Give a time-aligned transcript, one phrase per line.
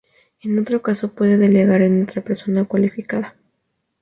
[0.41, 3.35] En otro caso puede delegar en otra persona cualificada.